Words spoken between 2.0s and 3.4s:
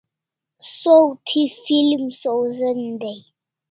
sawzen dai